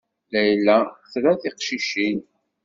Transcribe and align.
Layla 0.31 0.77
tra 1.11 1.31
tiqcicin. 1.41 2.17